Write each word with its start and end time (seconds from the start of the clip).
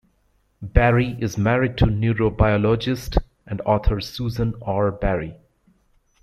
Barry 0.63 1.15
is 1.19 1.37
married 1.37 1.77
to 1.77 1.85
neurobiologist 1.85 3.19
and 3.45 3.61
author 3.67 4.01
Susan 4.01 4.55
R. 4.63 4.91
Barry. 4.91 5.35